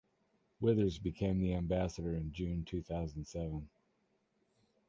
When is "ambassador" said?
1.53-2.15